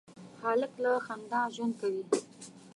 [0.41, 2.03] هلک له خندا ژوند کوي.